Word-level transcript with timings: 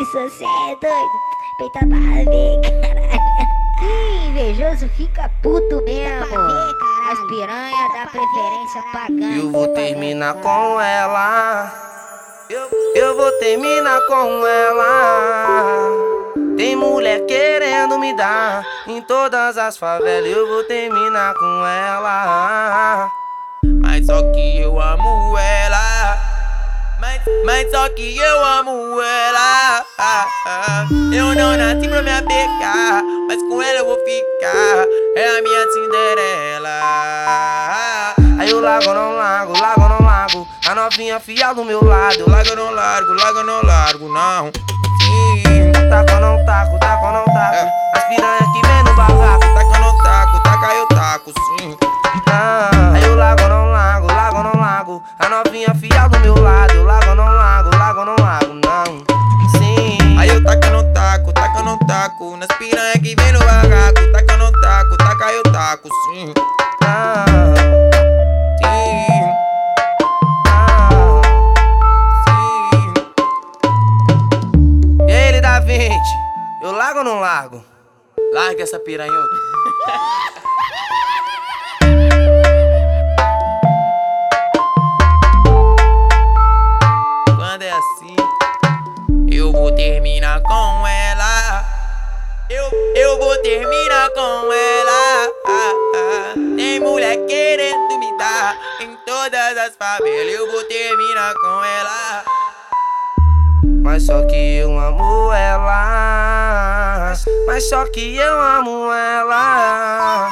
que 0.00 0.12
você 0.12 0.44
é 0.44 0.76
doido. 0.80 1.20
Peita 1.58 1.80
pra 1.80 1.98
ver, 1.98 2.60
caralho. 2.80 3.20
Ih, 3.82 4.28
invejoso 4.28 4.88
fica 4.96 5.30
puto 5.42 5.82
mesmo. 5.84 6.38
As 7.10 7.18
piranha 7.28 7.88
dá 7.92 8.06
preferência 8.06 8.82
pra 8.92 9.06
gangue. 9.08 9.38
Eu 9.38 9.50
vou 9.50 9.68
terminar 9.68 10.34
com 10.34 10.80
ela. 10.80 11.72
Eu, 12.48 12.68
eu 12.94 13.16
vou 13.16 13.30
terminar 13.38 14.00
com 14.06 14.46
ela. 14.46 15.90
Tem 16.56 16.74
mulher 16.76 17.26
querendo 17.26 17.98
me 17.98 18.16
dar 18.16 18.64
em 18.86 19.02
todas 19.02 19.58
as 19.58 19.76
favelas. 19.76 20.30
Eu 20.30 20.48
vou 20.48 20.64
terminar 20.64 21.34
com 21.34 21.66
ela. 21.66 23.10
Mas 23.82 24.06
só 24.06 24.22
que 24.32 24.60
eu 24.60 24.80
amo 24.80 25.36
ela. 25.38 25.99
Mas, 27.44 27.70
só 27.70 27.88
que 27.90 28.16
eu 28.16 28.44
amo 28.44 29.00
ela. 29.00 29.84
Eu 31.12 31.34
não 31.34 31.56
nasci 31.56 31.88
pra 31.88 32.02
me 32.02 32.10
apegar. 32.10 33.02
Mas 33.28 33.42
com 33.42 33.62
ela 33.62 33.80
eu 33.80 33.86
vou 33.86 33.98
ficar. 33.98 34.86
É 35.16 35.38
a 35.38 35.42
minha 35.42 35.70
Cinderela. 35.72 36.80
Aí 38.38 38.50
eu 38.50 38.60
largo, 38.60 38.94
não 38.94 39.16
largo, 39.16 39.52
largo, 39.58 39.88
não 39.88 40.02
largo. 40.02 40.48
A 40.66 40.74
novinha 40.74 41.20
fiel 41.20 41.54
do 41.54 41.64
meu 41.64 41.84
lado. 41.84 42.20
Eu 42.20 42.28
largo, 42.28 42.56
não 42.56 42.70
largo, 42.70 43.12
largo, 43.14 43.42
não 43.42 43.62
largo, 43.62 44.08
não. 44.08 44.50
Sim, 45.02 45.72
taco, 45.90 46.20
não 46.20 46.44
taco, 46.46 46.78
taco, 46.78 47.06
não 47.12 47.24
taco. 47.24 47.68
As 47.94 48.04
piranha 48.04 48.49
do 56.10 56.20
meu 56.20 56.34
lado. 56.42 56.74
Eu 56.74 56.84
largo, 56.84 57.14
não 57.14 57.24
largo, 57.24 57.70
largo, 57.76 58.04
não 58.04 58.16
largo, 58.18 58.54
não. 58.54 58.84
Sim. 59.58 59.98
Aí 60.18 60.28
eu 60.28 60.42
taca, 60.44 60.70
não 60.70 60.92
taco, 60.92 61.32
taca, 61.32 61.62
não 61.62 61.78
taco. 61.78 62.36
Nas 62.36 62.48
piranha 62.58 62.94
que 62.94 63.14
vem 63.14 63.32
no 63.32 63.38
barraco. 63.40 64.00
Taca, 64.12 64.36
não 64.36 64.52
taco, 64.52 64.96
taca, 64.96 65.32
eu 65.32 65.42
taco, 65.44 65.88
sim. 65.88 66.32
Ah, 66.84 67.24
sim. 68.58 69.06
Ah, 70.46 71.20
sim. 72.26 72.92
E 75.08 75.12
ele 75.12 75.40
dá 75.40 75.60
20. 75.60 75.90
Eu 76.62 76.72
largo 76.72 76.98
ou 76.98 77.04
não 77.04 77.20
largo? 77.20 77.64
Larga 78.32 78.62
essa 78.62 78.78
piranhota. 78.78 79.36
vou 89.70 89.76
terminar 89.76 90.42
com 90.42 90.86
ela. 90.86 91.64
Eu, 92.48 92.70
eu 92.96 93.18
vou 93.18 93.36
terminar 93.38 94.10
com 94.10 94.52
ela. 94.52 95.32
Ah, 95.46 95.72
ah. 95.94 96.34
Tem 96.56 96.80
mulher 96.80 97.16
querendo 97.26 97.98
me 97.98 98.18
dar 98.18 98.56
em 98.80 98.96
todas 99.06 99.56
as 99.58 99.76
favelas. 99.76 100.34
Eu 100.34 100.50
vou 100.50 100.64
terminar 100.64 101.32
com 101.34 101.64
ela. 101.64 102.24
Mas 103.82 104.06
só 104.06 104.26
que 104.26 104.56
eu 104.56 104.76
amo 104.76 105.32
ela. 105.32 107.12
Mas 107.46 107.68
só 107.68 107.84
que 107.86 108.16
eu 108.16 108.40
amo 108.40 108.92
ela. 108.92 110.28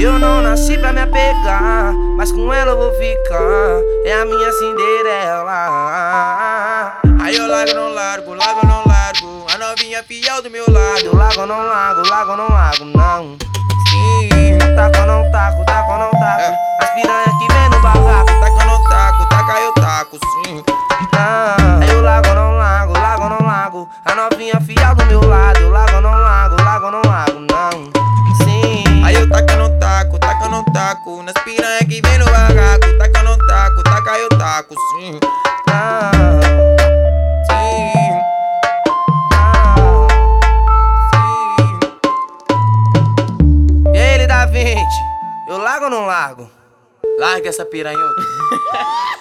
Eu 0.00 0.18
não 0.18 0.40
nasci 0.40 0.78
pra 0.78 0.92
me 0.92 1.00
apegar, 1.00 1.92
mas 2.16 2.32
com 2.32 2.52
ela 2.52 2.72
eu 2.72 2.78
vou 2.78 2.92
ficar. 2.92 3.80
É 4.04 4.14
a 4.14 4.24
minha 4.24 4.52
Cinderela. 4.52 6.55
Novinha 9.76 10.02
fiel 10.04 10.42
do 10.42 10.50
meu 10.50 10.64
lado. 10.68 11.04
Eu 11.04 11.14
largo, 11.14 11.44
não 11.44 11.58
largo, 11.58 12.08
largo, 12.08 12.36
não 12.36 12.48
largo, 12.48 12.84
não. 12.86 13.36
Sim, 13.90 14.58
taco, 14.74 15.06
não 15.06 15.30
taco, 15.30 15.64
taco, 15.66 15.98
não 15.98 16.10
taco. 16.12 16.54
As 16.80 16.90
piranha 16.94 17.24
que 17.24 17.52
vem 17.52 17.68
no 17.68 17.80
barraco. 17.82 18.26
Taca, 18.40 18.64
não 18.64 18.88
taco, 18.88 19.28
taca, 19.28 19.60
eu 19.60 19.72
taco, 19.74 20.18
sim. 20.18 20.64
Ah, 21.12 21.78
aí 21.82 21.90
eu 21.90 22.00
largo, 22.00 22.28
não 22.34 22.56
largo, 22.56 22.92
largo, 22.94 23.28
não 23.28 23.46
largo. 23.46 23.88
A 24.06 24.14
novinha 24.14 24.58
fiel 24.60 24.94
do 24.94 25.04
meu 25.06 25.20
lado. 25.20 25.60
Eu 25.60 25.70
largo, 25.70 26.00
não 26.00 26.10
largo, 26.10 26.62
largo, 26.62 26.90
não 26.90 27.02
largo, 27.04 27.40
não. 27.40 27.70
Sim. 28.44 29.04
Aí 29.04 29.14
eu 29.14 29.28
taca, 29.28 29.56
não 29.56 29.78
taco, 29.78 30.18
taca, 30.18 30.48
não 30.48 30.64
taco. 30.64 31.22
Nas 31.22 31.34
piranha 31.44 31.80
que 31.80 32.00
vem 32.00 32.18
no 32.18 32.24
barraco. 32.24 32.98
Taca, 32.98 33.22
não 33.22 33.36
taco, 33.46 33.82
taca, 33.82 34.18
eu 34.18 34.28
taco, 34.30 34.74
sim. 34.74 35.20
Largo 45.76 45.84
ou 45.84 45.90
não 45.90 46.06
largo? 46.06 46.50
Larga 47.18 47.50
essa 47.50 47.64
piranhota. 47.66 48.22